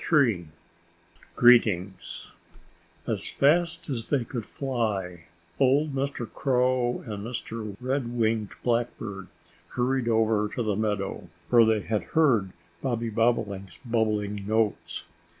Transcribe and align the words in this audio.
III 0.11 0.47
GREETINGS 1.35 2.31
AS 3.05 3.27
fast 3.29 3.87
as 3.87 4.07
they 4.07 4.23
could 4.25 4.45
fly, 4.45 5.25
old 5.59 5.93
Mr. 5.93 6.27
Crow 6.27 7.03
and 7.05 7.23
Mr. 7.23 7.75
Red 7.79 8.11
winged 8.17 8.49
Blackbird 8.63 9.27
hurried 9.75 10.07
over 10.07 10.49
to 10.55 10.63
the 10.63 10.75
meadow, 10.75 11.29
where 11.51 11.65
they 11.65 11.81
had 11.81 12.01
heard 12.17 12.49
Bobby 12.81 13.11
Bobolink's 13.11 13.77
bubbling 13.85 14.47
notes. 14.47 15.03